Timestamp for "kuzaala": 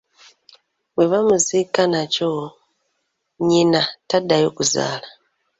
4.57-5.07